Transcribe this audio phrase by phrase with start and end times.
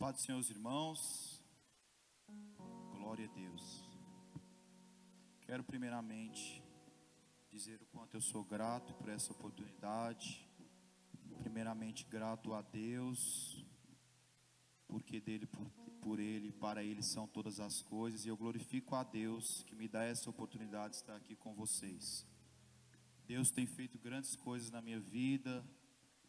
[0.00, 1.44] paz do Senhor, os irmãos.
[2.90, 3.86] Glória a Deus.
[5.42, 6.62] Quero primeiramente
[7.50, 10.48] dizer o quanto eu sou grato por essa oportunidade.
[11.40, 13.62] Primeiramente grato a Deus,
[14.88, 15.68] porque dele, por,
[16.00, 19.86] por ele, para ele são todas as coisas, e eu glorifico a Deus que me
[19.86, 22.26] dá essa oportunidade de estar aqui com vocês.
[23.26, 25.62] Deus tem feito grandes coisas na minha vida,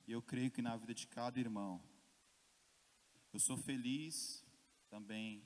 [0.05, 1.81] e eu creio que na vida de cada irmão.
[3.33, 4.45] Eu sou feliz
[4.89, 5.41] também,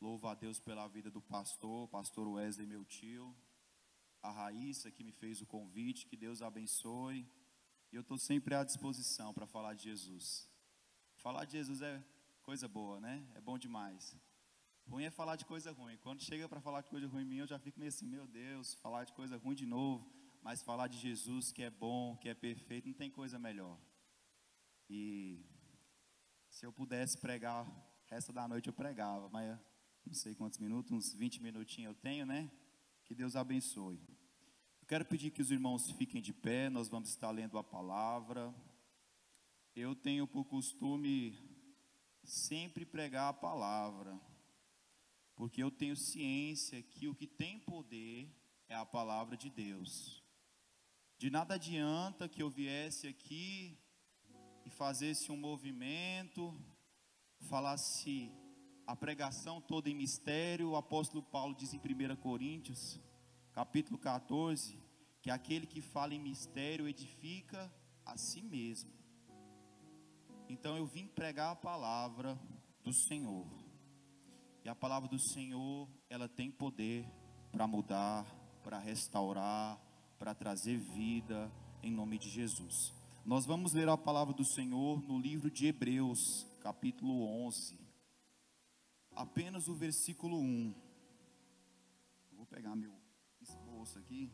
[0.00, 3.36] louvo a Deus pela vida do pastor, pastor Wesley, meu tio,
[4.22, 7.28] a Raíssa que me fez o convite, que Deus abençoe.
[7.90, 10.48] E eu estou sempre à disposição para falar de Jesus.
[11.16, 12.04] Falar de Jesus é
[12.42, 13.26] coisa boa, né?
[13.34, 14.16] É bom demais.
[14.86, 15.96] Ruim é falar de coisa ruim.
[15.98, 18.26] Quando chega para falar de coisa ruim em mim, eu já fico meio assim, meu
[18.28, 20.08] Deus, falar de coisa ruim de novo.
[20.42, 23.80] Mas falar de Jesus, que é bom, que é perfeito, não tem coisa melhor.
[24.88, 25.44] E
[26.56, 29.58] se eu pudesse pregar o resto da noite, eu pregava, mas
[30.06, 32.50] não sei quantos minutos, uns 20 minutinhos eu tenho, né?
[33.04, 34.00] Que Deus abençoe.
[34.80, 38.54] Eu quero pedir que os irmãos fiquem de pé, nós vamos estar lendo a palavra.
[39.74, 41.38] Eu tenho por costume
[42.24, 44.18] sempre pregar a palavra,
[45.34, 48.34] porque eu tenho ciência que o que tem poder
[48.66, 50.24] é a palavra de Deus.
[51.18, 53.78] De nada adianta que eu viesse aqui
[54.66, 56.52] e fazesse um movimento,
[57.48, 58.32] falasse
[58.84, 63.00] a pregação toda em mistério, o apóstolo Paulo diz em 1 Coríntios,
[63.52, 64.76] capítulo 14,
[65.22, 67.72] que aquele que fala em mistério edifica
[68.04, 68.90] a si mesmo.
[70.48, 72.36] Então eu vim pregar a palavra
[72.82, 73.46] do Senhor.
[74.64, 77.08] E a palavra do Senhor, ela tem poder
[77.52, 78.26] para mudar,
[78.64, 79.80] para restaurar,
[80.18, 81.52] para trazer vida
[81.84, 82.95] em nome de Jesus.
[83.26, 87.76] Nós vamos ler a palavra do Senhor no livro de Hebreus, capítulo 11.
[89.16, 90.72] Apenas o versículo 1.
[92.34, 92.94] Vou pegar meu
[93.40, 94.30] esboço aqui.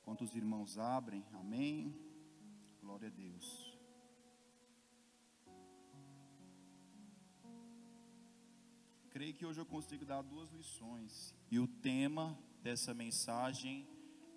[0.00, 1.92] Enquanto os irmãos abrem, amém.
[2.80, 3.76] Glória a Deus.
[9.10, 11.34] Creio que hoje eu consigo dar duas lições.
[11.50, 13.88] E o tema dessa mensagem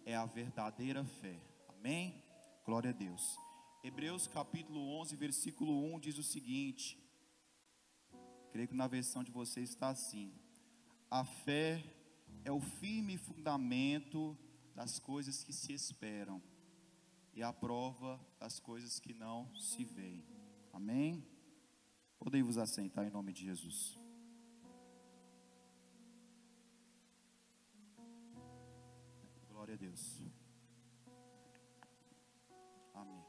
[0.06, 1.40] é a verdadeira fé.
[1.68, 2.24] Amém?
[2.66, 3.38] Glória a Deus.
[3.84, 6.98] Hebreus capítulo 11, versículo 1 diz o seguinte:
[8.52, 10.34] Creio que na versão de vocês está assim:
[11.12, 11.84] A fé
[12.46, 14.38] é o firme fundamento
[14.74, 16.42] das coisas que se esperam
[17.34, 20.24] e a prova das coisas que não se veem.
[20.72, 21.28] Amém?
[22.18, 24.03] Podem vos assentar em nome de Jesus.
[29.64, 30.22] Glória a Deus.
[32.94, 33.24] Amém.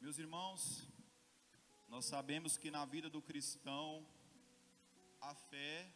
[0.00, 0.90] Meus irmãos,
[1.86, 4.02] nós sabemos que na vida do cristão
[5.20, 5.94] a fé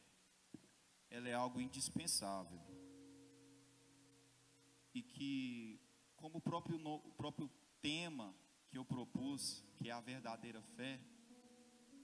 [1.08, 2.60] ela é algo indispensável.
[4.92, 5.80] E que
[6.16, 7.50] como o próprio o próprio
[7.80, 8.36] tema
[8.68, 11.00] que eu propus, que é a verdadeira fé,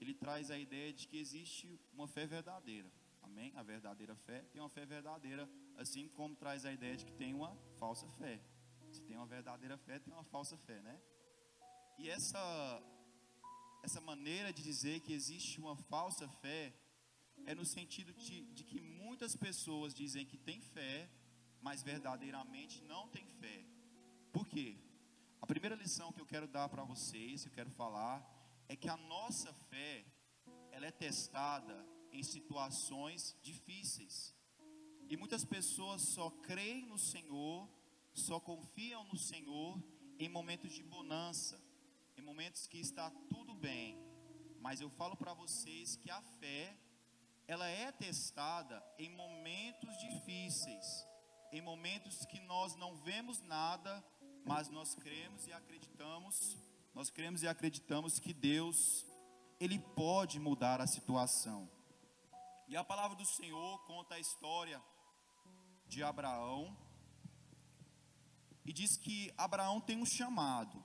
[0.01, 2.91] ele traz a ideia de que existe uma fé verdadeira.
[3.25, 3.51] Amém?
[3.55, 7.33] A verdadeira fé tem uma fé verdadeira, assim como traz a ideia de que tem
[7.33, 8.39] uma falsa fé.
[8.91, 11.01] Se tem uma verdadeira fé, tem uma falsa fé, né?
[11.97, 12.39] E essa
[13.83, 16.73] essa maneira de dizer que existe uma falsa fé
[17.45, 21.09] é no sentido de, de que muitas pessoas dizem que tem fé,
[21.61, 23.65] mas verdadeiramente não tem fé.
[24.31, 24.77] Por quê?
[25.41, 28.17] A primeira lição que eu quero dar para vocês, que eu quero falar,
[28.67, 30.05] é que a nossa fé,
[30.71, 34.33] ela é testada em situações difíceis.
[35.09, 37.69] E muitas pessoas só creem no Senhor,
[38.13, 39.77] só confiam no Senhor
[40.17, 41.61] em momentos de bonança,
[42.17, 43.97] em momentos que está tudo bem.
[44.61, 46.75] Mas eu falo para vocês que a fé,
[47.47, 51.05] ela é testada em momentos difíceis,
[51.51, 54.03] em momentos que nós não vemos nada,
[54.45, 56.57] mas nós cremos e acreditamos,
[56.93, 59.05] nós cremos e acreditamos que Deus
[59.59, 61.74] ele pode mudar a situação.
[62.67, 64.81] E a palavra do Senhor conta a história
[65.87, 66.75] de Abraão
[68.65, 70.83] e diz que Abraão tem um chamado.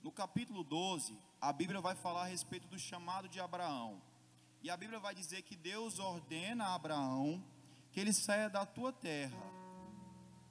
[0.00, 4.00] No capítulo 12, a Bíblia vai falar a respeito do chamado de Abraão.
[4.62, 7.44] E a Bíblia vai dizer que Deus ordena a Abraão
[7.90, 9.42] que ele saia da tua terra,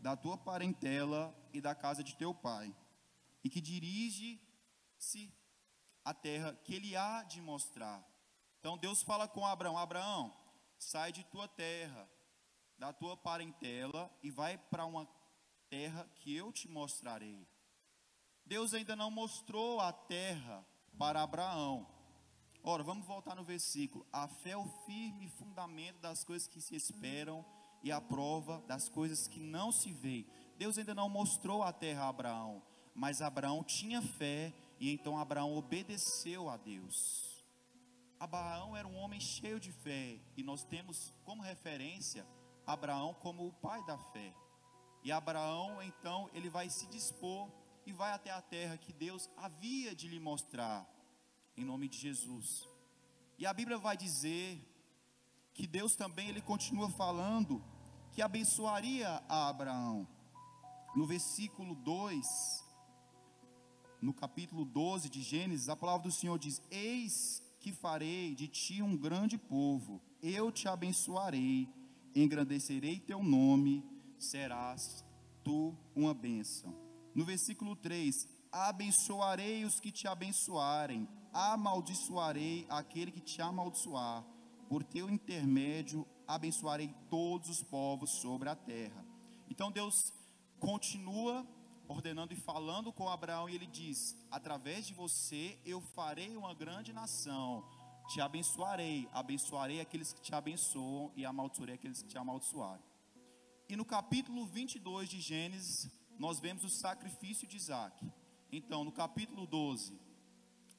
[0.01, 2.75] da tua parentela e da casa de teu pai,
[3.43, 5.33] e que dirige-se
[6.03, 8.12] à terra que ele há de mostrar.
[8.63, 10.33] Então Deus fala com Abraão: Abraão,
[10.79, 12.09] sai de tua terra,
[12.77, 15.05] da tua parentela e vai para uma
[15.69, 17.45] terra que eu te mostrarei.
[18.45, 20.65] Deus ainda não mostrou a terra
[20.97, 21.85] para Abraão.
[22.63, 24.07] Ora, vamos voltar no versículo.
[24.13, 27.45] A fé é o firme fundamento das coisas que se esperam
[27.83, 30.25] e a prova das coisas que não se veem.
[30.57, 32.63] Deus ainda não mostrou a terra a Abraão,
[32.95, 37.32] mas Abraão tinha fé e então Abraão obedeceu a Deus.
[38.23, 42.25] Abraão era um homem cheio de fé e nós temos como referência
[42.65, 44.33] Abraão como o pai da fé.
[45.03, 47.51] E Abraão, então, ele vai se dispor
[47.85, 50.87] e vai até a terra que Deus havia de lhe mostrar,
[51.57, 52.65] em nome de Jesus.
[53.37, 54.57] E a Bíblia vai dizer
[55.53, 57.61] que Deus também ele continua falando
[58.13, 60.07] que abençoaria a Abraão.
[60.95, 62.63] No versículo 2,
[64.01, 68.81] no capítulo 12 de Gênesis, a palavra do Senhor diz: Eis que farei de ti
[68.81, 71.69] um grande povo, eu te abençoarei,
[72.13, 73.81] engrandecerei teu nome,
[74.19, 75.03] serás
[75.45, 76.75] tu uma bênção.
[77.15, 84.25] No versículo 3: Abençoarei os que te abençoarem, amaldiçoarei aquele que te amaldiçoar,
[84.67, 89.05] por teu intermédio abençoarei todos os povos sobre a terra.
[89.49, 90.13] Então Deus
[90.59, 91.47] continua
[91.87, 96.93] ordenando e falando com Abraão, e ele diz: Através de você eu farei uma grande
[96.93, 97.63] nação,
[98.09, 102.83] te abençoarei, abençoarei aqueles que te abençoam e amaldiçoarei aqueles que te amaldiçoarem.
[103.69, 108.11] E no capítulo 22 de Gênesis, nós vemos o sacrifício de Isaac.
[108.51, 109.99] Então, no capítulo 12,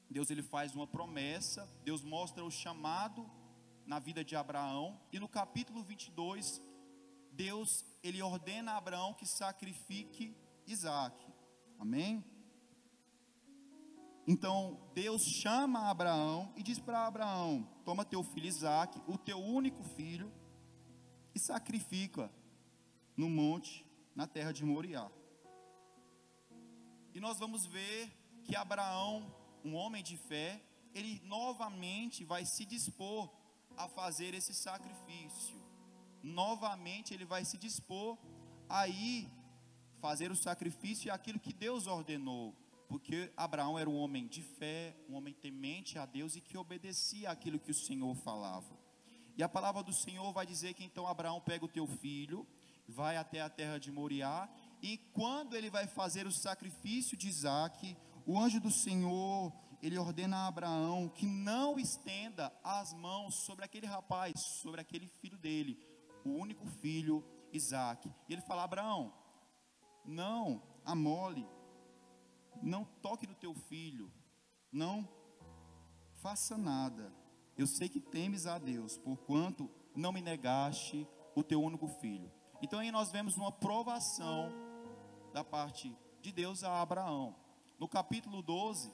[0.09, 3.29] Deus ele faz uma promessa, Deus mostra o chamado
[3.85, 6.61] na vida de Abraão, e no capítulo 22,
[7.31, 10.35] Deus ele ordena a Abraão que sacrifique
[10.67, 11.15] Isaac.
[11.79, 12.23] Amém?
[14.27, 19.83] Então Deus chama Abraão e diz para Abraão: Toma teu filho Isaac, o teu único
[19.83, 20.31] filho,
[21.33, 22.31] e sacrifica
[23.15, 23.85] no monte,
[24.15, 25.09] na terra de Moriá.
[27.13, 28.11] E nós vamos ver
[28.43, 29.33] que Abraão,
[29.63, 30.61] um homem de fé,
[30.93, 33.29] ele novamente vai se dispor
[33.77, 35.63] a fazer esse sacrifício.
[36.23, 38.17] Novamente ele vai se dispor
[38.67, 39.29] a ir
[39.99, 42.55] fazer o sacrifício e aquilo que Deus ordenou,
[42.87, 47.31] porque Abraão era um homem de fé, um homem temente a Deus e que obedecia
[47.31, 48.77] aquilo que o Senhor falava.
[49.37, 52.47] E a palavra do Senhor vai dizer que então Abraão pega o teu filho,
[52.87, 54.49] vai até a terra de Moriá
[54.81, 59.51] e quando ele vai fazer o sacrifício de Isaac, o anjo do Senhor,
[59.81, 65.37] ele ordena a Abraão que não estenda as mãos sobre aquele rapaz, sobre aquele filho
[65.37, 65.79] dele,
[66.23, 68.11] o único filho, Isaac.
[68.27, 69.13] E ele fala: Abraão,
[70.05, 71.47] não amole,
[72.61, 74.11] não toque no teu filho,
[74.71, 75.07] não
[76.21, 77.13] faça nada.
[77.57, 82.31] Eu sei que temes a Deus, porquanto não me negaste o teu único filho.
[82.61, 84.51] Então aí nós vemos uma provação
[85.33, 87.35] da parte de Deus a Abraão.
[87.77, 88.91] No capítulo 12,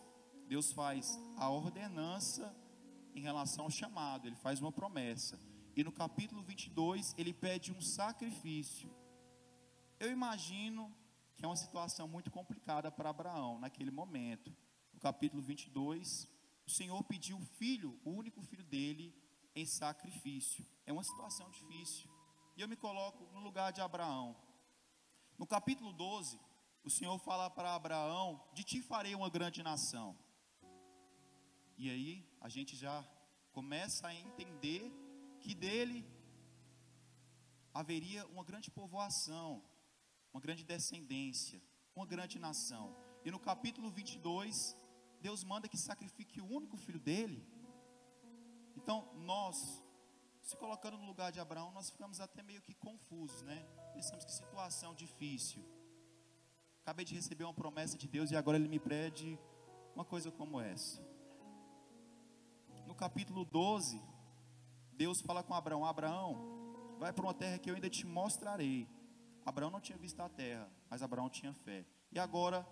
[0.48, 2.56] Deus faz a ordenança
[3.16, 5.40] em relação ao chamado, ele faz uma promessa.
[5.76, 8.90] E no capítulo 22, ele pede um sacrifício.
[10.00, 10.94] Eu imagino
[11.42, 14.56] que é uma situação muito complicada para Abraão naquele momento.
[14.94, 16.30] No capítulo 22,
[16.68, 19.12] o Senhor pediu o filho, o único filho dele,
[19.56, 20.64] em sacrifício.
[20.86, 22.08] É uma situação difícil.
[22.56, 24.36] E eu me coloco no lugar de Abraão.
[25.36, 26.40] No capítulo 12,
[26.84, 30.16] o Senhor fala para Abraão: De ti farei uma grande nação.
[31.76, 33.04] E aí a gente já
[33.52, 34.94] começa a entender
[35.40, 36.06] que dele
[37.74, 39.64] haveria uma grande povoação,
[40.34, 41.62] uma grande descendência,
[41.96, 42.96] uma grande nação.
[43.24, 44.76] E no capítulo 22,
[45.22, 47.46] Deus manda que sacrifique o único filho dele.
[48.76, 49.84] Então, nós,
[50.42, 53.64] se colocando no lugar de Abraão, nós ficamos até meio que confusos, né?
[53.94, 55.64] Pensamos que situação difícil.
[56.82, 59.38] Acabei de receber uma promessa de Deus e agora Ele me pede
[59.94, 61.00] uma coisa como essa.
[62.88, 64.02] No capítulo 12,
[64.94, 68.88] Deus fala com Abraão: Abraão, vai para uma terra que eu ainda te mostrarei.
[69.46, 71.86] Abraão não tinha visto a terra, mas Abraão tinha fé.
[72.12, 72.68] E agora,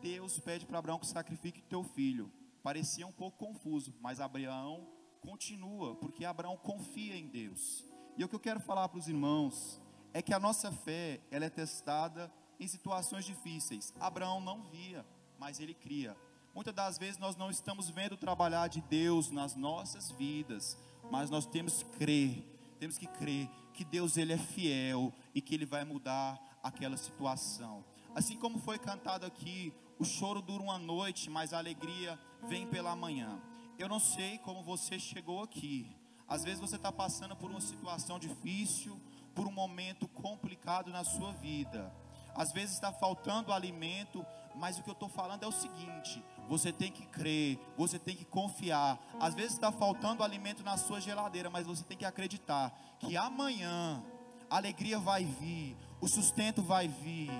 [0.00, 2.32] Deus pede para Abraão que sacrifique teu filho.
[2.62, 4.86] Parecia um pouco confuso, mas Abraão
[5.20, 7.84] continua, porque Abraão confia em Deus.
[8.16, 9.80] E o que eu quero falar para os irmãos
[10.12, 13.94] é que a nossa fé, ela é testada em situações difíceis.
[13.98, 15.06] Abraão não via,
[15.38, 16.16] mas ele cria.
[16.54, 20.76] Muitas das vezes nós não estamos vendo o trabalhar de Deus nas nossas vidas,
[21.10, 22.49] mas nós temos que crer,
[22.80, 27.84] temos que crer que Deus ele é fiel e que ele vai mudar aquela situação.
[28.14, 32.18] Assim como foi cantado aqui, o choro dura uma noite, mas a alegria
[32.48, 33.38] vem pela manhã.
[33.78, 35.94] Eu não sei como você chegou aqui.
[36.26, 38.98] Às vezes você está passando por uma situação difícil,
[39.34, 41.92] por um momento complicado na sua vida.
[42.34, 46.70] às vezes está faltando alimento, mas o que eu estou falando é o seguinte: você
[46.70, 48.98] tem que crer, você tem que confiar.
[49.18, 54.04] Às vezes está faltando alimento na sua geladeira, mas você tem que acreditar que amanhã
[54.50, 57.30] a alegria vai vir, o sustento vai vir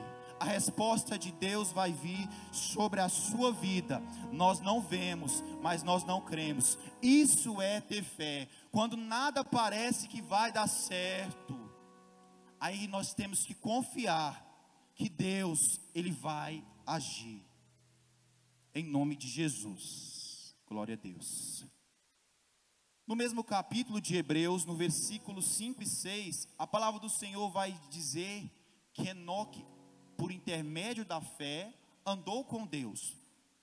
[0.41, 4.03] a resposta de Deus vai vir sobre a sua vida.
[4.33, 6.79] Nós não vemos, mas nós não cremos.
[7.03, 8.49] Isso é ter fé.
[8.73, 11.61] Quando nada parece que vai dar certo,
[12.59, 14.43] aí nós temos que confiar
[14.95, 17.50] que Deus, Ele vai agir.
[18.75, 20.55] Em nome de Jesus.
[20.67, 21.65] Glória a Deus.
[23.07, 27.73] No mesmo capítulo de Hebreus, no versículo 5 e 6, a palavra do Senhor vai
[27.91, 28.49] dizer
[28.93, 29.65] que Enoque
[30.21, 31.73] por intermédio da fé,
[32.05, 33.17] andou com Deus.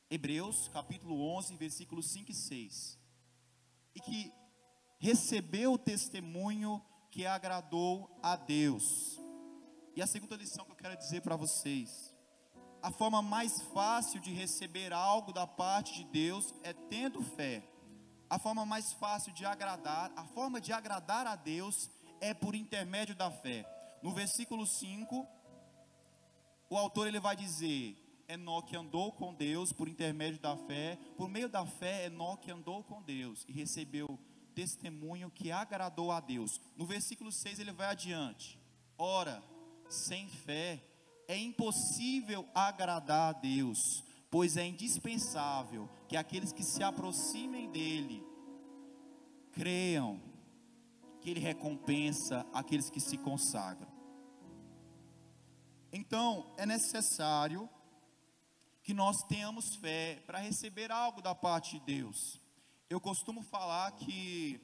[0.09, 2.99] Hebreus capítulo 11, versículos 5 e 6.
[3.93, 4.33] E que
[4.97, 9.19] recebeu o testemunho que agradou a Deus.
[9.95, 12.11] E a segunda lição que eu quero dizer para vocês:
[12.87, 17.61] a forma mais fácil de receber algo da parte de Deus é tendo fé.
[18.29, 21.89] A forma mais fácil de agradar, a forma de agradar a Deus
[22.21, 23.65] é por intermédio da fé.
[24.01, 25.27] No versículo 5,
[26.69, 31.49] o autor ele vai dizer: Enoque andou com Deus por intermédio da fé, por meio
[31.49, 34.17] da fé, Enoque andou com Deus e recebeu
[34.55, 36.61] testemunho que agradou a Deus.
[36.77, 38.57] No versículo 6 ele vai adiante:
[38.97, 39.43] Ora,
[39.89, 40.81] sem fé
[41.27, 48.25] é impossível agradar a Deus, pois é indispensável que aqueles que se aproximem dele
[49.51, 50.21] creiam
[51.21, 53.91] que ele recompensa aqueles que se consagram.
[55.91, 57.69] Então, é necessário
[58.83, 62.39] que nós tenhamos fé para receber algo da parte de Deus.
[62.89, 64.61] Eu costumo falar que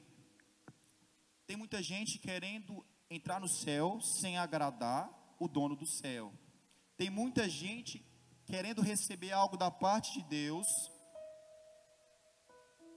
[1.46, 6.32] tem muita gente querendo entrar no céu sem agradar o dono do céu.
[6.96, 8.04] Tem muita gente
[8.46, 10.66] querendo receber algo da parte de Deus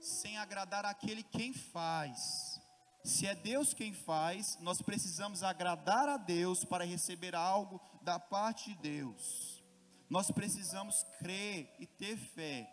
[0.00, 2.60] sem agradar aquele quem faz.
[3.04, 8.74] Se é Deus quem faz, nós precisamos agradar a Deus para receber algo da parte
[8.74, 9.62] de Deus.
[10.08, 12.68] Nós precisamos crer e ter fé,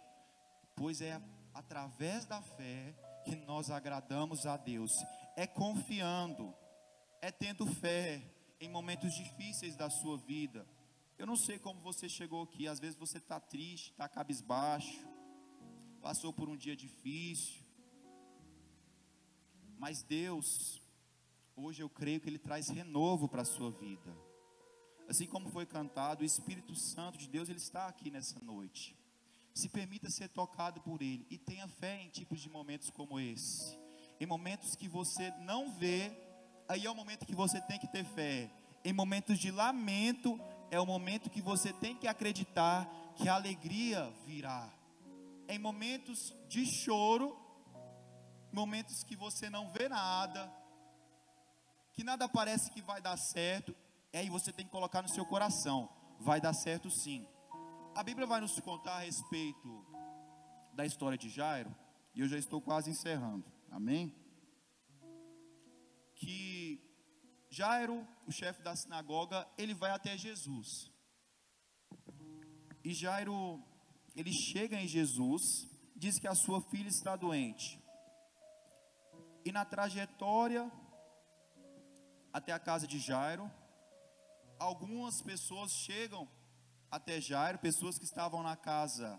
[0.76, 1.22] pois é
[1.54, 4.94] através da fé que nós agradamos a Deus.
[5.36, 6.54] É confiando,
[7.22, 8.22] é tendo fé
[8.60, 10.66] em momentos difíceis da sua vida.
[11.18, 15.08] Eu não sei como você chegou aqui, às vezes você está triste, está cabisbaixo,
[16.02, 17.64] passou por um dia difícil,
[19.78, 20.82] mas Deus,
[21.56, 24.16] hoje eu creio que Ele traz renovo para a sua vida.
[25.08, 28.98] Assim como foi cantado, o Espírito Santo de Deus, Ele está aqui nessa noite.
[29.54, 33.78] Se permita ser tocado por Ele e tenha fé em tipos de momentos como esse.
[34.20, 36.12] Em momentos que você não vê,
[36.68, 38.52] aí é o momento que você tem que ter fé.
[38.84, 40.40] Em momentos de lamento,
[40.72, 44.70] é o momento que você tem que acreditar que a alegria virá.
[45.48, 47.38] Em momentos de choro,
[48.52, 50.52] momentos que você não vê nada,
[51.94, 53.76] que nada parece que vai dar certo,
[54.12, 57.28] e aí você tem que colocar no seu coração: vai dar certo sim.
[57.96, 59.86] A Bíblia vai nos contar a respeito
[60.74, 61.74] da história de Jairo,
[62.14, 64.14] e eu já estou quase encerrando, amém?
[66.16, 66.55] Que
[67.58, 70.92] Jairo, o chefe da sinagoga, ele vai até Jesus.
[72.84, 73.64] E Jairo,
[74.14, 75.42] ele chega em Jesus,
[75.96, 77.82] diz que a sua filha está doente.
[79.46, 80.70] E na trajetória
[82.34, 83.50] até a casa de Jairo,
[84.60, 86.28] algumas pessoas chegam
[86.92, 89.18] até Jairo, pessoas que estavam na casa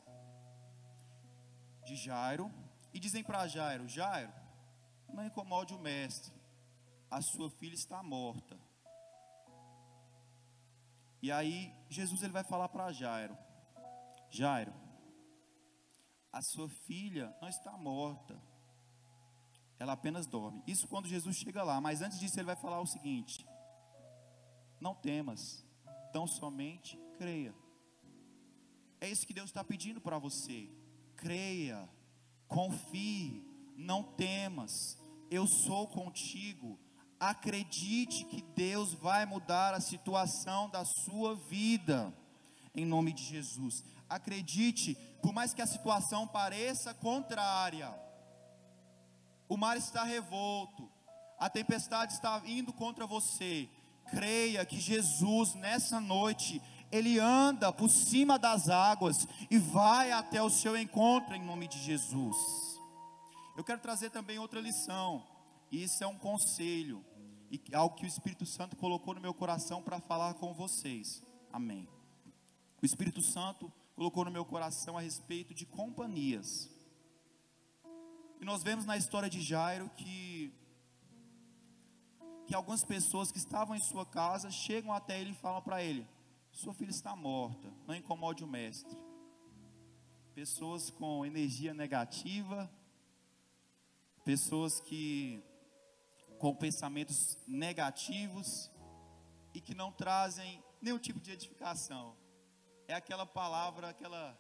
[1.87, 2.52] de Jairo,
[2.93, 4.33] e dizem para Jairo: Jairo,
[5.09, 6.36] não incomode o mestre,
[7.16, 8.61] a sua filha está morta.
[11.23, 13.35] E aí Jesus ele vai falar para Jairo:
[14.28, 14.75] Jairo,
[16.30, 18.38] a sua filha não está morta
[19.78, 20.62] ela apenas dorme.
[20.66, 23.46] Isso quando Jesus chega lá, mas antes disso ele vai falar o seguinte:
[24.78, 25.64] Não temas,
[26.12, 27.54] tão somente creia.
[29.00, 30.70] É isso que Deus está pedindo para você.
[31.16, 31.88] Creia,
[32.46, 33.42] confie,
[33.75, 34.99] não temas,
[35.30, 36.78] eu sou contigo.
[37.18, 42.12] Acredite que Deus vai mudar a situação da sua vida,
[42.75, 43.82] em nome de Jesus.
[44.08, 47.92] Acredite, por mais que a situação pareça contrária,
[49.49, 50.90] o mar está revolto,
[51.38, 53.68] a tempestade está indo contra você.
[54.11, 56.61] Creia que Jesus, nessa noite,
[56.92, 61.78] Ele anda por cima das águas e vai até o seu encontro em nome de
[61.78, 62.37] Jesus.
[63.56, 65.25] Eu quero trazer também outra lição,
[65.70, 67.04] isso é um conselho,
[67.50, 71.23] e algo que o Espírito Santo colocou no meu coração para falar com vocês.
[71.52, 71.88] Amém.
[72.82, 76.70] O Espírito Santo colocou no meu coração a respeito de companhias.
[78.40, 80.52] E nós vemos na história de Jairo que
[82.46, 86.06] que algumas pessoas que estavam em sua casa chegam até ele e falam para ele:
[86.52, 88.96] Sua filha está morta, não incomode o mestre.
[90.35, 92.70] Pessoas com energia negativa,
[94.25, 95.42] pessoas que
[96.38, 98.71] com pensamentos negativos
[99.55, 102.16] e que não trazem nenhum tipo de edificação.
[102.87, 104.38] É aquela palavra, aquela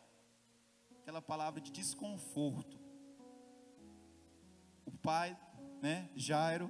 [1.00, 2.78] aquela palavra de desconforto.
[4.84, 5.38] O pai,
[5.80, 6.68] né, Jairo,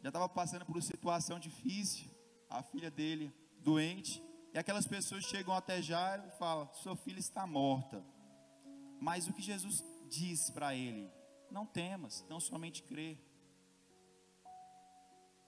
[0.00, 2.08] já estava passando por uma situação difícil,
[2.48, 4.22] a filha dele doente,
[4.54, 8.04] e aquelas pessoas chegam até Jairo e falam: "Sua filha está morta".
[9.00, 11.10] Mas o que Jesus diz para ele?
[11.50, 13.18] Não temas, não somente crê.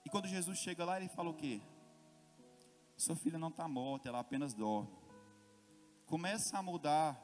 [0.05, 1.61] E quando Jesus chega lá, ele fala o quê?
[2.97, 4.89] Sua filha não está morta, ela apenas dorme.
[6.05, 7.19] Começa a mudar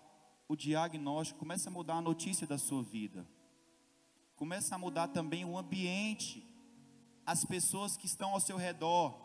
[0.48, 3.28] o diagnóstico, começa a mudar a notícia da sua vida.
[4.36, 6.46] Começa a mudar também o ambiente,
[7.26, 9.20] as pessoas que estão ao seu redor.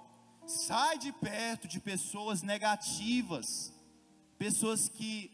[0.46, 3.72] Sai de perto de pessoas negativas,
[4.38, 5.30] pessoas que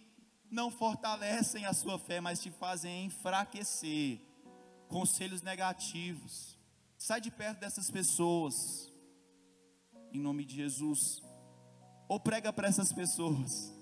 [0.50, 4.20] não fortalecem a sua fé, mas te fazem enfraquecer.
[4.88, 6.57] Conselhos negativos.
[6.98, 8.92] Sai de perto dessas pessoas.
[10.12, 11.22] Em nome de Jesus.
[12.08, 13.72] Ou prega para essas pessoas.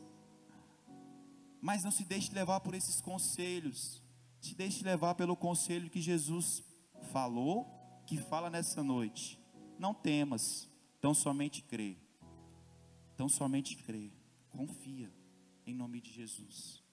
[1.60, 4.02] Mas não se deixe levar por esses conselhos.
[4.40, 6.62] Se deixe levar pelo conselho que Jesus
[7.10, 7.66] falou,
[8.06, 9.40] que fala nessa noite.
[9.78, 10.70] Não temas,
[11.00, 11.96] tão somente crê.
[13.16, 14.12] Tão somente crê.
[14.50, 15.10] Confia
[15.66, 16.84] em nome de Jesus.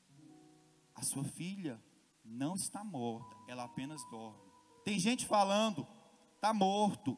[0.96, 1.84] A sua filha
[2.24, 4.40] não está morta, ela apenas dorme.
[4.84, 5.88] Tem gente falando,
[6.44, 7.18] está morto,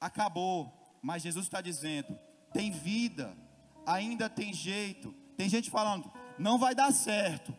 [0.00, 2.18] acabou, mas Jesus está dizendo:
[2.50, 3.36] tem vida,
[3.84, 5.14] ainda tem jeito.
[5.36, 7.54] Tem gente falando, não vai dar certo,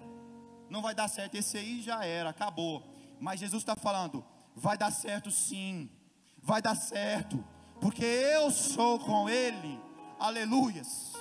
[0.67, 2.83] não vai dar certo, esse aí já era, acabou.
[3.19, 5.91] Mas Jesus está falando, vai dar certo sim,
[6.41, 7.45] vai dar certo,
[7.79, 9.79] porque eu sou com Ele,
[10.19, 11.13] aleluias.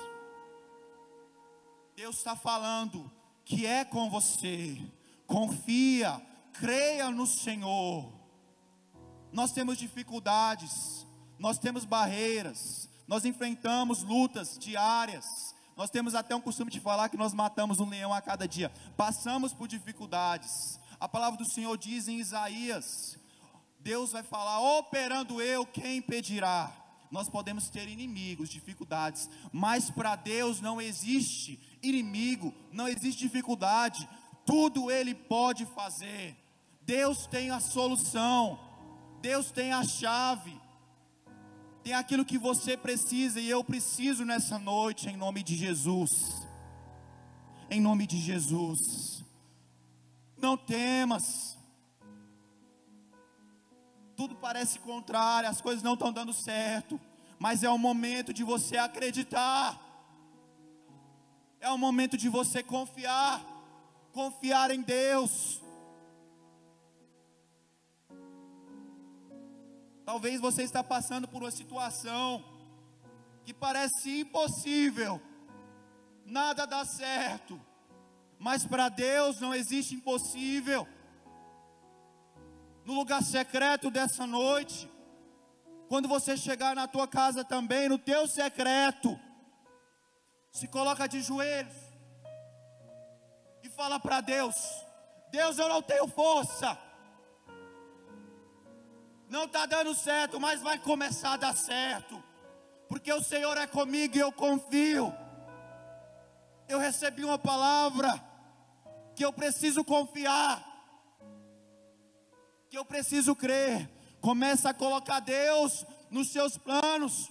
[1.95, 3.13] Deus está falando
[3.45, 4.81] que é com você.
[5.27, 6.23] Confia,
[6.55, 8.16] creia no Senhor.
[9.37, 11.07] Nós temos dificuldades,
[11.39, 15.55] nós temos barreiras, nós enfrentamos lutas diárias.
[15.77, 18.73] Nós temos até um costume de falar que nós matamos um leão a cada dia.
[18.97, 20.81] Passamos por dificuldades.
[20.99, 23.19] A palavra do Senhor diz em Isaías:
[23.81, 26.73] Deus vai falar, operando eu, quem impedirá?
[27.11, 34.09] Nós podemos ter inimigos, dificuldades, mas para Deus não existe inimigo, não existe dificuldade,
[34.47, 36.35] tudo Ele pode fazer.
[36.81, 38.66] Deus tem a solução,
[39.27, 40.57] Deus tem a chave,
[41.83, 46.47] tem aquilo que você precisa e eu preciso nessa noite, em nome de Jesus.
[47.69, 49.25] Em nome de Jesus.
[50.37, 51.59] Não temas.
[54.15, 57.01] Tudo parece contrário, as coisas não estão dando certo,
[57.37, 59.77] mas é o momento de você acreditar.
[61.61, 63.45] É o momento de você confiar,
[64.13, 65.66] confiar em Deus.
[70.07, 72.45] Talvez você está passando por uma situação
[73.45, 75.21] que parece impossível,
[76.25, 77.61] nada dá certo,
[78.39, 80.87] mas para Deus não existe impossível.
[82.85, 84.89] No lugar secreto dessa noite,
[85.89, 89.19] quando você chegar na tua casa também, no teu secreto,
[90.53, 91.75] se coloca de joelhos
[93.61, 94.55] e fala para Deus:
[95.33, 96.79] Deus, eu não tenho força,
[99.29, 102.23] não está dando certo, mas vai começar a dar certo,
[102.89, 105.13] porque o Senhor é comigo e eu confio.
[106.69, 108.23] Eu recebi uma palavra
[109.15, 110.65] que eu preciso confiar,
[112.69, 113.89] que eu preciso crer.
[114.21, 117.31] Começa a colocar Deus nos seus planos,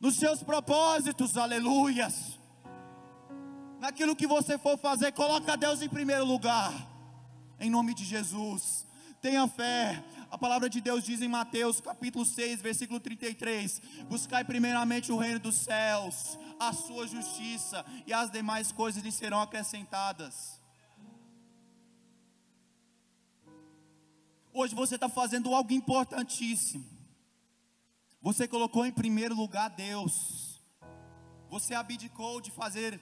[0.00, 2.42] nos seus propósitos, aleluias
[3.82, 6.72] naquilo que você for fazer, coloca Deus em primeiro lugar.
[7.58, 8.86] Em nome de Jesus.
[9.22, 10.04] Tenha fé.
[10.28, 15.38] A palavra de Deus diz em Mateus capítulo 6, versículo 33: Buscai primeiramente o reino
[15.38, 20.60] dos céus, a sua justiça, e as demais coisas lhe serão acrescentadas.
[24.52, 26.84] Hoje você está fazendo algo importantíssimo.
[28.20, 30.60] Você colocou em primeiro lugar Deus.
[31.48, 33.00] Você abdicou de fazer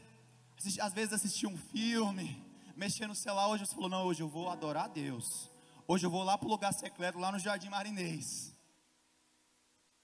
[0.81, 2.45] às vezes assistir um filme,
[2.77, 3.49] mexer no celular.
[3.49, 5.50] Hoje você falou: Não, hoje eu vou adorar Deus.
[5.93, 8.55] Hoje eu vou lá para o lugar secreto, lá no Jardim Marinês.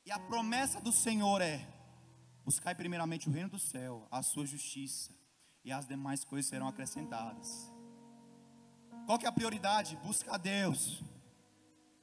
[0.05, 1.65] E a promessa do Senhor é:
[2.45, 5.13] Buscai primeiramente o reino do céu, a sua justiça,
[5.65, 7.73] e as demais coisas serão acrescentadas.
[9.07, 9.97] Qual que é a prioridade?
[10.03, 11.05] Busca a Deus.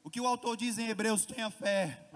[0.01, 2.09] O que o autor diz em Hebreus, tenha fé.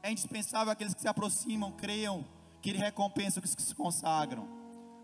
[0.00, 2.24] É indispensável aqueles que se aproximam, creiam
[2.62, 4.48] que Ele recompensa os que se consagram.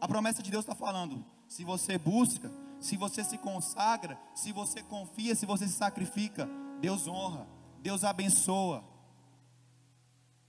[0.00, 2.48] A promessa de Deus está falando: se você busca,
[2.80, 6.48] se você se consagra, se você confia, se você se sacrifica,
[6.80, 7.46] Deus honra,
[7.80, 8.82] Deus abençoa.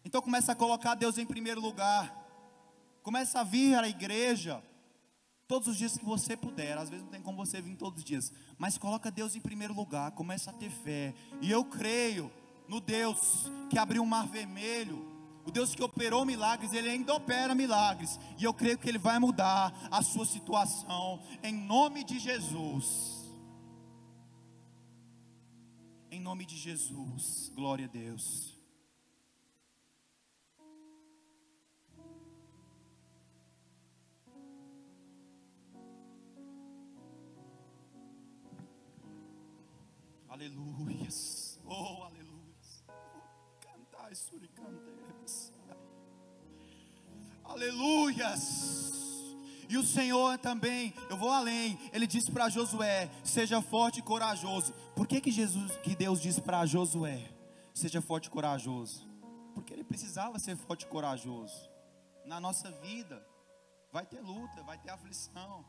[0.04, 2.18] Então começa a colocar Deus em primeiro lugar.
[3.04, 4.64] Começa a vir à igreja
[5.48, 6.78] todos os dias que você puder.
[6.78, 9.74] Às vezes não tem como você vir todos os dias, mas coloca Deus em primeiro
[9.74, 11.14] lugar, começa a ter fé.
[11.42, 12.32] E eu creio
[12.68, 15.11] no Deus que abriu o mar vermelho,
[15.46, 18.20] o Deus que operou milagres, Ele ainda opera milagres.
[18.38, 23.22] E eu creio que Ele vai mudar a sua situação, em nome de Jesus.
[26.10, 28.62] Em nome de Jesus, glória a Deus.
[40.28, 42.21] Aleluias, oh aleluias,
[47.52, 48.82] aleluias.
[49.70, 51.80] E o Senhor também, eu vou além.
[51.94, 54.74] Ele disse para Josué: "Seja forte e corajoso".
[54.96, 57.30] Por que que Jesus, que Deus disse para Josué:
[57.74, 59.08] "Seja forte e corajoso"?
[59.54, 61.70] Porque ele precisava ser forte e corajoso.
[62.26, 63.26] Na nossa vida
[63.92, 65.66] vai ter luta, vai ter aflição.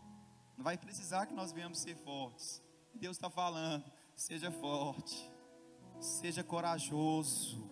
[0.56, 2.62] Não vai precisar que nós venhamos ser fortes.
[2.94, 3.84] Deus está falando:
[4.16, 5.30] seja forte,
[6.00, 7.70] seja corajoso.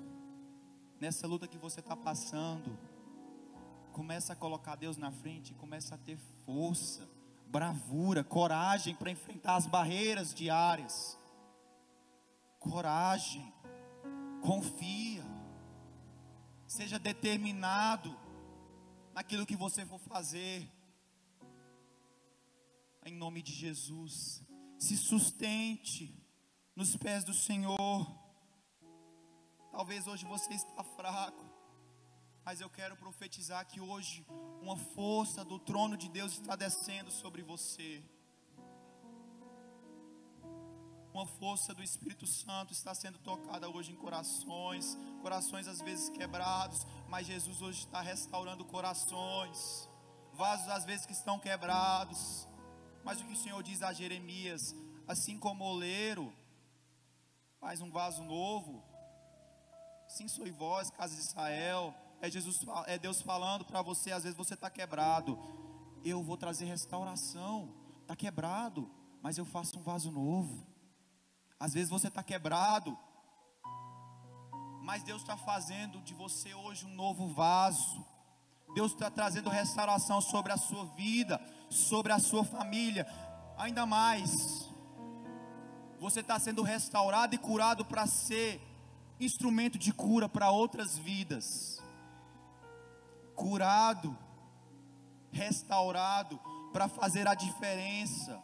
[1.01, 2.79] Nessa luta que você está passando,
[3.92, 7.09] Começa a colocar Deus na frente, começa a ter força,
[7.46, 11.18] bravura, coragem para enfrentar as barreiras diárias.
[12.59, 13.53] Coragem,
[14.40, 15.24] confia,
[16.66, 18.16] seja determinado
[19.12, 20.70] naquilo que você for fazer.
[23.05, 24.42] Em nome de Jesus,
[24.79, 26.14] se sustente
[26.76, 28.07] nos pés do Senhor.
[29.72, 31.44] Talvez hoje você está fraco,
[32.44, 34.26] mas eu quero profetizar que hoje
[34.61, 38.03] uma força do trono de Deus está descendo sobre você.
[41.12, 46.87] Uma força do Espírito Santo está sendo tocada hoje em corações, corações às vezes quebrados,
[47.09, 49.88] mas Jesus hoje está restaurando corações,
[50.33, 52.46] vasos às vezes que estão quebrados.
[53.05, 54.74] Mas o que o Senhor diz a Jeremias,
[55.07, 56.33] assim como o oleiro
[57.59, 58.83] faz um vaso novo,
[60.09, 64.37] sim sois vós, casa de Israel, é Jesus, é Deus falando para você, às vezes
[64.37, 65.38] você está quebrado.
[66.04, 67.74] Eu vou trazer restauração.
[68.02, 68.90] Está quebrado,
[69.22, 70.66] mas eu faço um vaso novo.
[71.59, 72.98] Às vezes você está quebrado,
[74.83, 78.04] mas Deus está fazendo de você hoje um novo vaso.
[78.74, 83.06] Deus está trazendo restauração sobre a sua vida, sobre a sua família.
[83.56, 84.68] Ainda mais,
[85.98, 88.61] você está sendo restaurado e curado para ser
[89.18, 91.80] instrumento de cura para outras vidas
[93.40, 94.16] curado,
[95.33, 96.38] restaurado,
[96.74, 98.38] para fazer a diferença,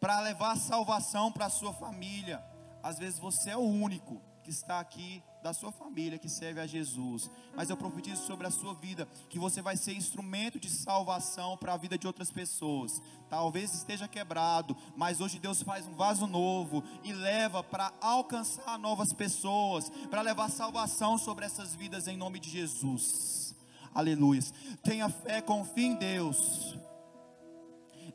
[0.00, 2.42] para levar salvação para a sua família.
[2.80, 6.66] Às vezes você é o único que está aqui da sua família que serve a
[6.66, 11.56] Jesus, mas eu profetizo sobre a sua vida que você vai ser instrumento de salvação
[11.56, 13.02] para a vida de outras pessoas.
[13.28, 19.12] Talvez esteja quebrado, mas hoje Deus faz um vaso novo e leva para alcançar novas
[19.12, 23.45] pessoas, para levar salvação sobre essas vidas em nome de Jesus.
[23.96, 24.42] Aleluia.
[24.82, 26.76] Tenha fé, confie em Deus.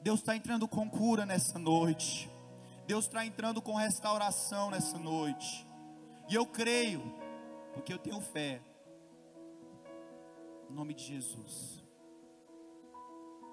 [0.04, 2.30] Deus está entrando com cura nessa noite.
[2.86, 5.66] Deus está entrando com restauração nessa noite.
[6.30, 7.02] E eu creio,
[7.74, 8.62] porque eu tenho fé.
[10.70, 11.84] Em nome de Jesus.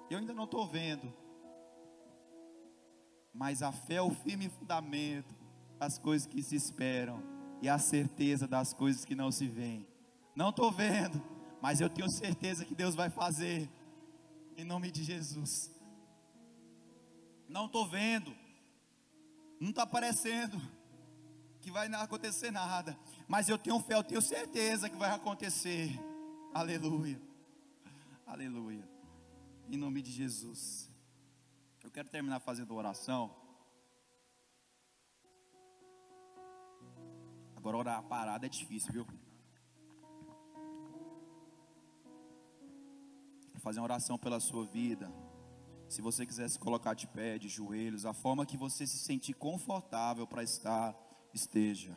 [0.07, 1.11] Eu ainda não estou vendo.
[3.33, 5.33] Mas a fé é o firme fundamento
[5.79, 7.23] das coisas que se esperam
[7.59, 9.87] e a certeza das coisas que não se veem.
[10.35, 13.69] Não estou vendo mas eu tenho certeza que Deus vai fazer,
[14.57, 15.71] em nome de Jesus.
[17.47, 18.35] Não estou vendo,
[19.59, 20.59] não está aparecendo
[21.61, 25.89] que vai acontecer nada, mas eu tenho fé, eu tenho certeza que vai acontecer.
[26.53, 27.21] Aleluia,
[28.25, 28.87] aleluia,
[29.67, 30.89] em nome de Jesus.
[31.83, 33.35] Eu quero terminar fazendo oração.
[37.55, 39.07] Agora orar parada é difícil, viu?
[43.59, 45.11] Fazer uma oração pela sua vida.
[45.87, 49.33] Se você quiser se colocar de pé, de joelhos, a forma que você se sentir
[49.33, 50.95] confortável para estar,
[51.33, 51.95] esteja.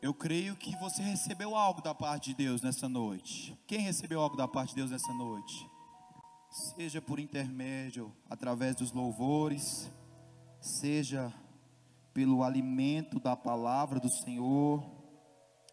[0.00, 3.58] Eu creio que você recebeu algo da parte de Deus nessa noite.
[3.66, 5.68] Quem recebeu algo da parte de Deus nessa noite?
[6.50, 9.90] Seja por intermédio, através dos louvores,
[10.60, 11.32] seja
[12.14, 14.82] pelo alimento da palavra do Senhor,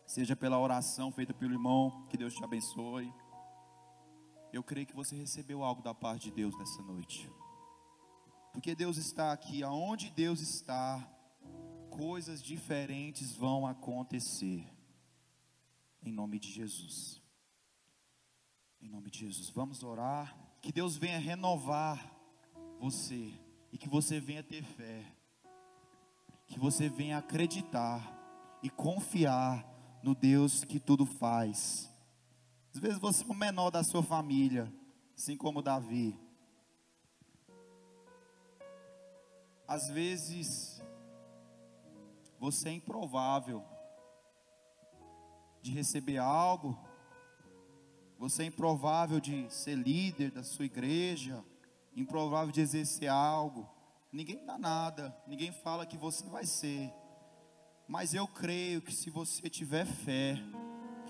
[0.06, 3.13] seja pela oração feita pelo irmão, que Deus te abençoe.
[4.52, 7.30] Eu creio que você recebeu algo da parte de Deus nessa noite.
[8.52, 11.00] Porque Deus está aqui, aonde Deus está,
[11.89, 14.63] coisas diferentes vão acontecer.
[16.04, 17.22] Em nome de Jesus.
[18.80, 19.50] Em nome de Jesus.
[19.50, 20.38] Vamos orar.
[20.62, 22.13] Que Deus venha renovar
[22.80, 23.34] você.
[23.72, 25.04] E que você venha ter fé.
[26.46, 28.20] Que você venha acreditar
[28.62, 29.72] e confiar
[30.04, 31.89] no Deus que tudo faz.
[32.76, 34.72] Às vezes você é o menor da sua família,
[35.18, 36.20] assim como Davi.
[39.66, 40.84] Às vezes
[42.38, 43.63] você é improvável
[45.62, 46.78] de receber algo,
[48.20, 51.44] você é improvável de ser líder da sua igreja,
[51.96, 53.70] improvável de exercer algo.
[54.12, 56.94] Ninguém dá nada, ninguém fala que você vai ser.
[57.93, 60.43] Mas eu creio que se você tiver fé,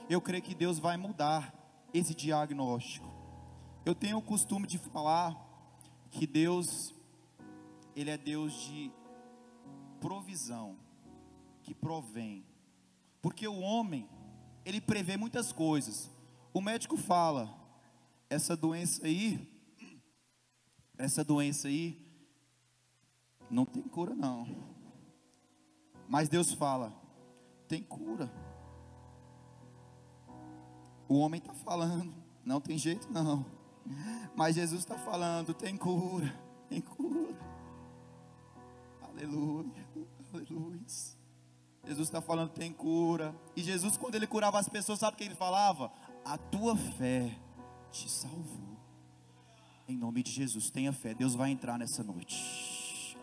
[0.10, 1.56] eu creio que Deus vai mudar
[1.94, 3.10] esse diagnóstico.
[3.86, 5.34] Eu tenho o costume de falar
[6.12, 6.94] que Deus,
[7.96, 8.92] Ele é Deus de
[10.02, 10.76] provisão
[11.62, 12.44] que provém.
[13.22, 14.06] Porque o homem,
[14.66, 16.12] ele prevê muitas coisas.
[16.54, 17.58] O médico fala:
[18.30, 19.50] essa doença aí,
[20.98, 21.98] essa doença aí,
[23.50, 24.74] não tem cura não.
[26.14, 26.94] Mas Deus fala:
[27.68, 28.32] tem cura.
[31.10, 32.14] O homem está falando,
[32.46, 33.44] não tem jeito não.
[34.36, 36.32] Mas Jesus está falando: tem cura,
[36.70, 37.36] tem cura.
[39.02, 39.88] Aleluia,
[40.32, 40.86] aleluia.
[41.84, 43.36] Jesus está falando, tem cura.
[43.56, 45.92] E Jesus, quando ele curava as pessoas, sabe o que ele falava?
[46.24, 47.36] A tua fé
[47.92, 48.78] te salvou.
[49.88, 51.16] Em nome de Jesus, tenha fé.
[51.16, 52.73] Deus vai entrar nessa noite.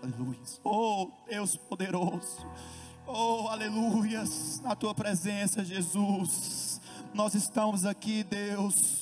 [0.03, 0.39] Aleluia.
[0.65, 2.47] Oh, Deus poderoso.
[3.07, 4.61] Oh, aleluias.
[4.61, 6.81] Na tua presença, Jesus.
[7.13, 9.01] Nós estamos aqui, Deus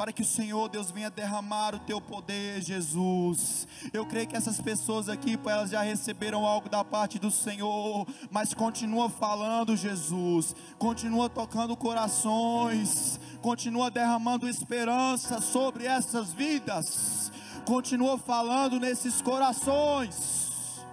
[0.00, 3.68] para que o Senhor, Deus, venha derramar o teu poder, Jesus.
[3.92, 8.54] Eu creio que essas pessoas aqui, elas já receberam algo da parte do Senhor, mas
[8.54, 17.29] continua falando, Jesus, continua tocando corações, continua derramando esperança sobre essas vidas,
[17.70, 20.84] continua falando nesses corações.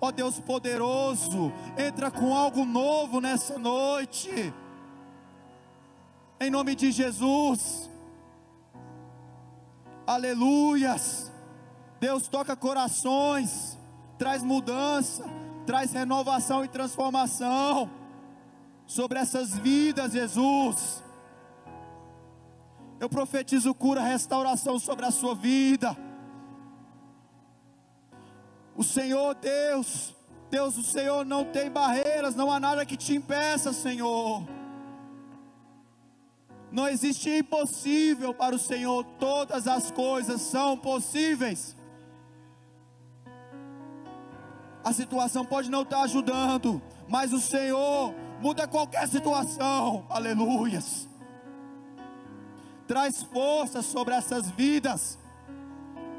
[0.00, 4.54] Ó oh Deus poderoso, entra com algo novo nessa noite.
[6.38, 7.90] Em nome de Jesus.
[10.06, 11.32] Aleluias.
[11.98, 13.76] Deus toca corações,
[14.16, 15.24] traz mudança,
[15.66, 17.90] traz renovação e transformação
[18.86, 21.02] sobre essas vidas, Jesus.
[23.00, 25.96] Eu profetizo cura, restauração sobre a sua vida.
[28.76, 30.14] O Senhor Deus,
[30.50, 34.46] Deus, o Senhor não tem barreiras, não há nada que te impeça, Senhor.
[36.70, 41.74] Não existe impossível para o Senhor, todas as coisas são possíveis.
[44.84, 51.09] A situação pode não estar ajudando, mas o Senhor muda qualquer situação, aleluias.
[52.90, 55.16] Traz força sobre essas vidas,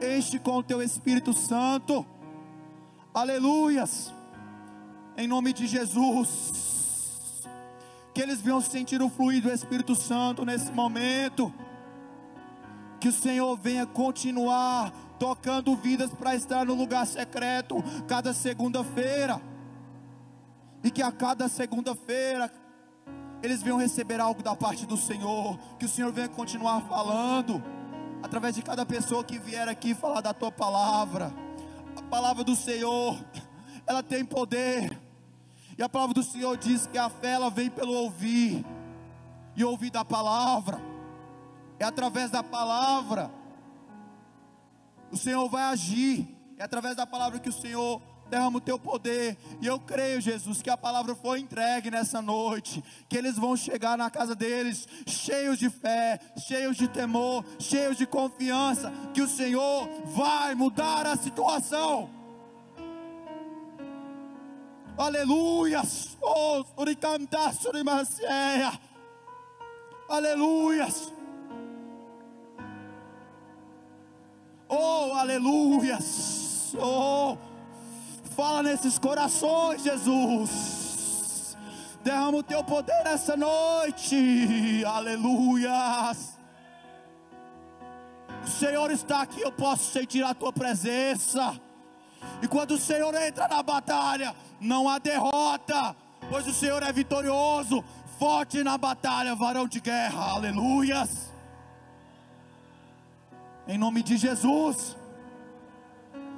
[0.01, 2.05] enche com o teu Espírito Santo,
[3.13, 4.13] aleluias,
[5.17, 7.41] em nome de Jesus
[8.13, 11.53] que eles venham sentir o fluido do Espírito Santo nesse momento.
[13.01, 19.41] Que o Senhor venha continuar tocando vidas para estar no lugar secreto cada segunda-feira.
[20.81, 22.49] E que a cada segunda-feira
[23.41, 25.57] eles venham receber algo da parte do Senhor.
[25.79, 27.61] Que o Senhor venha continuar falando
[28.21, 31.33] através de cada pessoa que vier aqui falar da tua palavra.
[31.95, 33.17] A palavra do Senhor,
[33.85, 34.97] ela tem poder
[35.77, 38.63] e a palavra do Senhor diz que a fé ela vem pelo ouvir
[39.55, 40.79] e ouvir da palavra.
[41.79, 43.31] É através da palavra
[45.11, 46.37] o Senhor vai agir.
[46.57, 49.37] É através da palavra que o Senhor derrama o teu poder.
[49.61, 52.83] E eu creio, Jesus, que a palavra foi entregue nessa noite.
[53.07, 58.07] Que eles vão chegar na casa deles cheios de fé, cheios de temor, cheios de
[58.07, 58.91] confiança.
[59.13, 62.09] Que o Senhor vai mudar a situação.
[64.97, 66.17] Aleluias.
[66.21, 66.63] Oh.
[70.09, 71.13] Aleluias.
[74.73, 76.73] Oh, aleluias.
[76.79, 77.37] Oh,
[78.35, 81.57] fala nesses corações, Jesus.
[82.03, 84.83] Derrama o teu poder nessa noite.
[84.85, 86.39] Aleluias.
[88.43, 91.59] O Senhor está aqui, eu posso sentir a tua presença.
[92.41, 95.95] E quando o Senhor entra na batalha, não há derrota,
[96.29, 97.83] pois o Senhor é vitorioso,
[98.17, 100.31] forte na batalha, varão de guerra.
[100.33, 101.31] Aleluias.
[103.67, 104.97] Em nome de Jesus.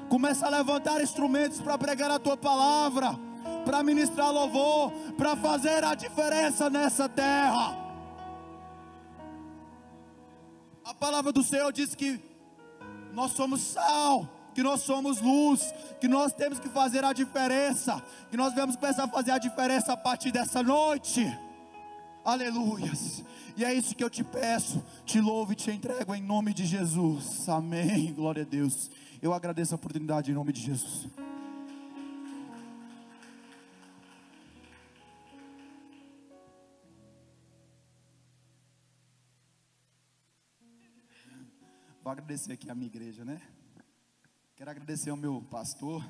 [0.10, 3.18] Começa a levantar instrumentos para pregar a tua palavra,
[3.66, 7.78] para ministrar louvor, para fazer a diferença nessa terra.
[10.86, 12.20] A palavra do Senhor diz que
[13.14, 18.38] nós somos sal, que nós somos luz, que nós temos que fazer a diferença, que
[18.38, 21.26] nós devemos começar a fazer a diferença a partir dessa noite.
[22.24, 23.24] Aleluias.
[23.56, 26.66] E é isso que eu te peço, te louvo e te entrego em nome de
[26.66, 27.48] Jesus.
[27.48, 28.12] Amém.
[28.14, 28.90] Glória a Deus.
[29.24, 31.08] Eu agradeço a oportunidade em nome de Jesus.
[42.04, 43.42] Vou agradecer aqui a minha igreja, né?
[44.58, 46.06] Quero agradecer ao meu pastor,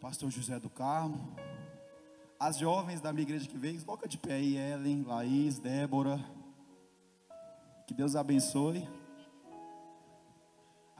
[0.00, 1.36] pastor José do Carmo,
[2.40, 6.18] as jovens da minha igreja que veio, coloca de pé aí, Ellen, Laís, Débora.
[7.86, 8.88] Que Deus abençoe.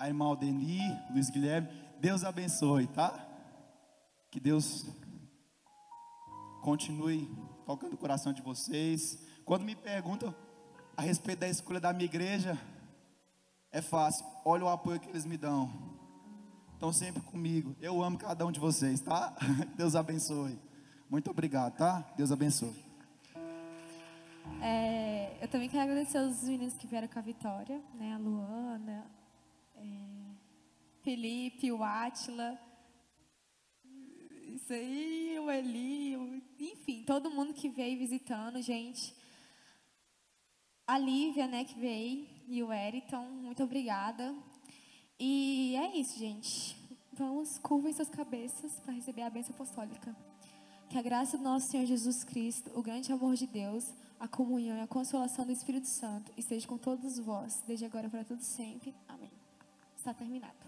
[0.03, 0.81] A irmã Aldeni,
[1.13, 1.69] Luiz Guilherme,
[2.01, 3.25] Deus abençoe, tá?
[4.33, 4.85] Que Deus
[6.61, 7.31] continue
[7.65, 9.17] tocando o coração de vocês.
[9.45, 10.35] Quando me perguntam
[10.97, 12.59] a respeito da escolha da minha igreja,
[13.71, 14.27] é fácil.
[14.45, 15.71] Olha o apoio que eles me dão.
[16.73, 17.77] Estão sempre comigo.
[17.81, 19.33] Eu amo cada um de vocês, tá?
[19.79, 20.59] Deus abençoe.
[21.09, 22.05] Muito obrigado, tá?
[22.17, 22.75] Deus abençoe.
[24.61, 28.15] É, eu também quero agradecer aos meninos que vieram com a Vitória, né?
[28.15, 29.22] A Luana,
[31.03, 32.59] Felipe, o Átila.
[34.55, 39.15] Isso aí, o Eli, o, enfim, todo mundo que veio visitando, gente.
[40.87, 44.35] A Lívia, né, que veio, e o Eriton, muito obrigada.
[45.19, 46.77] E é isso, gente.
[47.13, 50.15] Vamos, curvem suas cabeças para receber a bênção apostólica.
[50.89, 54.77] Que a graça do nosso Senhor Jesus Cristo, o grande amor de Deus, a comunhão
[54.77, 58.95] e a consolação do Espírito Santo esteja com todos vós, desde agora para todos sempre.
[59.09, 59.42] Amém.
[60.03, 60.62] Está terminado.